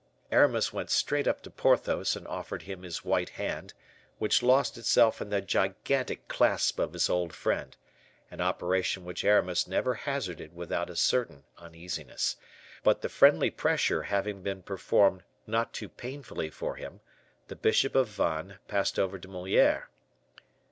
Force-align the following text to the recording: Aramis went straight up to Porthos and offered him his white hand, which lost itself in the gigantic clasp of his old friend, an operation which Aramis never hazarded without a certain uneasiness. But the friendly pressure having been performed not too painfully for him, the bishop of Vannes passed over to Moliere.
Aramis 0.31 0.73
went 0.73 0.89
straight 0.89 1.27
up 1.27 1.43
to 1.43 1.51
Porthos 1.51 2.15
and 2.15 2.27
offered 2.27 2.63
him 2.63 2.81
his 2.81 3.05
white 3.05 3.29
hand, 3.29 3.75
which 4.17 4.41
lost 4.41 4.75
itself 4.75 5.21
in 5.21 5.29
the 5.29 5.41
gigantic 5.41 6.27
clasp 6.27 6.79
of 6.79 6.93
his 6.93 7.07
old 7.07 7.33
friend, 7.33 7.77
an 8.31 8.41
operation 8.41 9.05
which 9.05 9.23
Aramis 9.23 9.67
never 9.67 9.93
hazarded 9.93 10.55
without 10.55 10.89
a 10.89 10.95
certain 10.95 11.43
uneasiness. 11.59 12.35
But 12.81 13.03
the 13.03 13.09
friendly 13.09 13.51
pressure 13.51 14.01
having 14.01 14.41
been 14.41 14.63
performed 14.63 15.21
not 15.45 15.71
too 15.71 15.87
painfully 15.87 16.49
for 16.49 16.77
him, 16.77 17.01
the 17.47 17.55
bishop 17.55 17.93
of 17.93 18.07
Vannes 18.07 18.57
passed 18.67 18.97
over 18.97 19.19
to 19.19 19.27
Moliere. 19.27 19.87